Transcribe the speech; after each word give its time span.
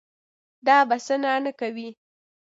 دا 0.65 0.77
بسنه 0.89 1.31
نه 1.45 1.51
کوي. 1.59 1.89